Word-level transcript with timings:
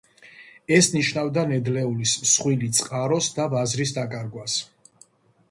ეს 0.77 0.87
ნიშნავდა 0.93 1.43
ნედლეულის 1.51 2.13
მსხვილი 2.23 2.71
წყაროს 2.79 3.29
და 3.37 3.47
ბაზრის 3.53 3.95
დაკარგვას. 4.01 4.59